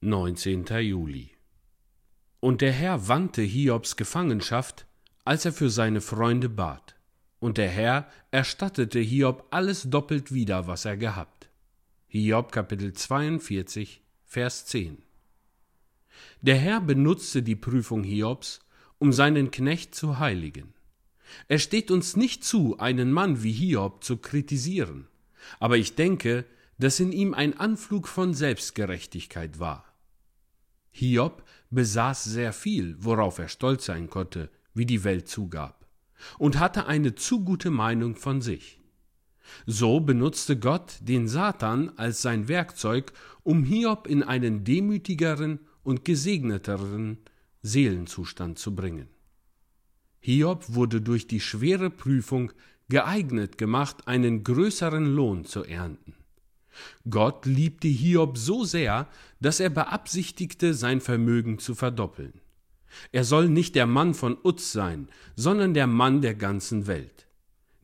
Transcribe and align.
19. 0.00 0.64
Juli 0.82 1.32
Und 2.38 2.60
der 2.60 2.70
Herr 2.70 3.08
wandte 3.08 3.42
Hiobs 3.42 3.96
Gefangenschaft, 3.96 4.86
als 5.24 5.44
er 5.44 5.52
für 5.52 5.70
seine 5.70 6.00
Freunde 6.00 6.48
bat. 6.48 6.94
Und 7.40 7.58
der 7.58 7.68
Herr 7.68 8.08
erstattete 8.30 9.00
Hiob 9.00 9.48
alles 9.50 9.90
doppelt 9.90 10.32
wieder, 10.32 10.68
was 10.68 10.84
er 10.84 10.96
gehabt. 10.96 11.50
Hiob 12.06 12.52
Kapitel 12.52 12.92
42, 12.92 14.00
Vers 14.24 14.66
10 14.66 14.98
Der 16.42 16.58
Herr 16.58 16.80
benutzte 16.80 17.42
die 17.42 17.56
Prüfung 17.56 18.04
Hiobs, 18.04 18.60
um 18.98 19.12
seinen 19.12 19.50
Knecht 19.50 19.96
zu 19.96 20.20
heiligen. 20.20 20.74
Es 21.48 21.64
steht 21.64 21.90
uns 21.90 22.14
nicht 22.14 22.44
zu, 22.44 22.78
einen 22.78 23.10
Mann 23.10 23.42
wie 23.42 23.52
Hiob 23.52 24.04
zu 24.04 24.18
kritisieren, 24.18 25.08
aber 25.58 25.76
ich 25.76 25.96
denke, 25.96 26.44
dass 26.78 27.00
in 27.00 27.10
ihm 27.10 27.34
ein 27.34 27.58
Anflug 27.58 28.06
von 28.06 28.32
Selbstgerechtigkeit 28.32 29.58
war. 29.58 29.87
Hiob 30.90 31.44
besaß 31.70 32.24
sehr 32.24 32.52
viel, 32.52 32.96
worauf 32.98 33.38
er 33.38 33.48
stolz 33.48 33.86
sein 33.86 34.08
konnte, 34.08 34.50
wie 34.74 34.86
die 34.86 35.04
Welt 35.04 35.28
zugab, 35.28 35.86
und 36.38 36.58
hatte 36.58 36.86
eine 36.86 37.14
zu 37.14 37.44
gute 37.44 37.70
Meinung 37.70 38.16
von 38.16 38.40
sich. 38.40 38.80
So 39.66 40.00
benutzte 40.00 40.58
Gott 40.58 40.98
den 41.00 41.28
Satan 41.28 41.90
als 41.96 42.22
sein 42.22 42.48
Werkzeug, 42.48 43.12
um 43.42 43.64
Hiob 43.64 44.06
in 44.06 44.22
einen 44.22 44.64
demütigeren 44.64 45.60
und 45.82 46.04
gesegneteren 46.04 47.18
Seelenzustand 47.62 48.58
zu 48.58 48.74
bringen. 48.74 49.08
Hiob 50.20 50.64
wurde 50.68 51.00
durch 51.00 51.26
die 51.26 51.40
schwere 51.40 51.90
Prüfung 51.90 52.52
geeignet 52.88 53.58
gemacht, 53.58 54.06
einen 54.06 54.44
größeren 54.44 55.06
Lohn 55.06 55.44
zu 55.44 55.64
ernten. 55.64 56.14
Gott 57.08 57.46
liebte 57.46 57.88
Hiob 57.88 58.38
so 58.38 58.64
sehr, 58.64 59.08
dass 59.40 59.60
er 59.60 59.70
beabsichtigte, 59.70 60.74
sein 60.74 61.00
Vermögen 61.00 61.58
zu 61.58 61.74
verdoppeln. 61.74 62.40
Er 63.12 63.24
soll 63.24 63.48
nicht 63.48 63.74
der 63.74 63.86
Mann 63.86 64.14
von 64.14 64.36
Uz 64.42 64.72
sein, 64.72 65.08
sondern 65.36 65.74
der 65.74 65.86
Mann 65.86 66.20
der 66.20 66.34
ganzen 66.34 66.86
Welt. 66.86 67.26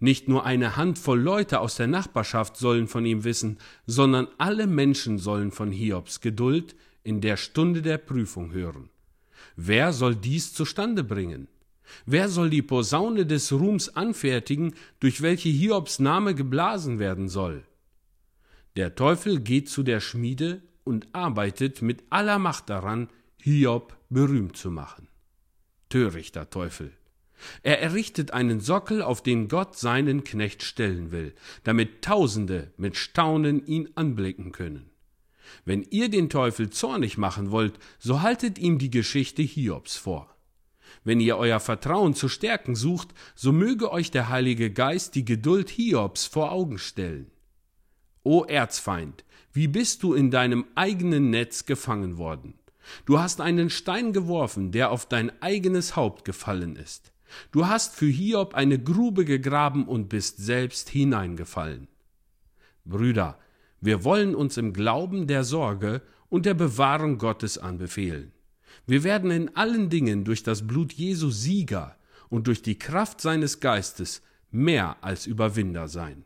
Nicht 0.00 0.28
nur 0.28 0.44
eine 0.44 0.76
Handvoll 0.76 1.20
Leute 1.20 1.60
aus 1.60 1.76
der 1.76 1.86
Nachbarschaft 1.86 2.56
sollen 2.56 2.88
von 2.88 3.06
ihm 3.06 3.24
wissen, 3.24 3.58
sondern 3.86 4.28
alle 4.38 4.66
Menschen 4.66 5.18
sollen 5.18 5.50
von 5.50 5.72
Hiobs 5.72 6.20
Geduld 6.20 6.74
in 7.04 7.20
der 7.20 7.36
Stunde 7.36 7.80
der 7.80 7.98
Prüfung 7.98 8.52
hören. 8.52 8.90
Wer 9.56 9.92
soll 9.92 10.16
dies 10.16 10.52
zustande 10.52 11.04
bringen? 11.04 11.48
Wer 12.06 12.28
soll 12.28 12.50
die 12.50 12.62
Posaune 12.62 13.26
des 13.26 13.52
Ruhms 13.52 13.90
anfertigen, 13.90 14.74
durch 15.00 15.22
welche 15.22 15.48
Hiobs 15.48 15.98
Name 16.00 16.34
geblasen 16.34 16.98
werden 16.98 17.28
soll? 17.28 17.64
Der 18.76 18.96
Teufel 18.96 19.40
geht 19.40 19.68
zu 19.68 19.84
der 19.84 20.00
Schmiede 20.00 20.60
und 20.82 21.06
arbeitet 21.14 21.80
mit 21.80 22.02
aller 22.10 22.40
Macht 22.40 22.70
daran, 22.70 23.08
Hiob 23.40 23.96
berühmt 24.08 24.56
zu 24.56 24.70
machen. 24.70 25.06
Törichter 25.88 26.50
Teufel. 26.50 26.92
Er 27.62 27.80
errichtet 27.80 28.32
einen 28.32 28.58
Sockel, 28.60 29.00
auf 29.02 29.22
den 29.22 29.46
Gott 29.48 29.76
seinen 29.76 30.24
Knecht 30.24 30.62
stellen 30.62 31.12
will, 31.12 31.34
damit 31.62 32.02
Tausende 32.02 32.72
mit 32.76 32.96
Staunen 32.96 33.64
ihn 33.64 33.90
anblicken 33.94 34.50
können. 34.50 34.90
Wenn 35.64 35.82
ihr 35.82 36.08
den 36.08 36.28
Teufel 36.28 36.70
zornig 36.70 37.16
machen 37.16 37.50
wollt, 37.52 37.78
so 37.98 38.22
haltet 38.22 38.58
ihm 38.58 38.78
die 38.78 38.90
Geschichte 38.90 39.42
Hiobs 39.42 39.96
vor. 39.96 40.34
Wenn 41.04 41.20
ihr 41.20 41.36
euer 41.36 41.60
Vertrauen 41.60 42.14
zu 42.14 42.28
stärken 42.28 42.74
sucht, 42.74 43.08
so 43.34 43.52
möge 43.52 43.92
euch 43.92 44.10
der 44.10 44.30
Heilige 44.30 44.72
Geist 44.72 45.14
die 45.14 45.24
Geduld 45.24 45.68
Hiobs 45.70 46.26
vor 46.26 46.50
Augen 46.50 46.78
stellen. 46.78 47.30
O 48.26 48.44
Erzfeind, 48.44 49.22
wie 49.52 49.68
bist 49.68 50.02
du 50.02 50.14
in 50.14 50.30
deinem 50.30 50.64
eigenen 50.74 51.28
Netz 51.28 51.66
gefangen 51.66 52.16
worden? 52.16 52.54
Du 53.04 53.18
hast 53.18 53.42
einen 53.42 53.68
Stein 53.68 54.14
geworfen, 54.14 54.72
der 54.72 54.90
auf 54.90 55.06
dein 55.06 55.30
eigenes 55.42 55.94
Haupt 55.94 56.24
gefallen 56.24 56.76
ist. 56.76 57.12
Du 57.52 57.66
hast 57.66 57.94
für 57.94 58.06
Hiob 58.06 58.54
eine 58.54 58.82
Grube 58.82 59.26
gegraben 59.26 59.86
und 59.86 60.08
bist 60.08 60.38
selbst 60.38 60.88
hineingefallen. 60.88 61.86
Brüder, 62.86 63.38
wir 63.82 64.04
wollen 64.04 64.34
uns 64.34 64.56
im 64.56 64.72
Glauben 64.72 65.26
der 65.26 65.44
Sorge 65.44 66.00
und 66.30 66.46
der 66.46 66.54
Bewahrung 66.54 67.18
Gottes 67.18 67.58
anbefehlen. 67.58 68.32
Wir 68.86 69.04
werden 69.04 69.30
in 69.30 69.54
allen 69.54 69.90
Dingen 69.90 70.24
durch 70.24 70.42
das 70.42 70.66
Blut 70.66 70.94
Jesu 70.94 71.28
Sieger 71.28 71.98
und 72.30 72.46
durch 72.46 72.62
die 72.62 72.78
Kraft 72.78 73.20
seines 73.20 73.60
Geistes 73.60 74.22
mehr 74.50 74.96
als 75.02 75.26
Überwinder 75.26 75.88
sein. 75.88 76.24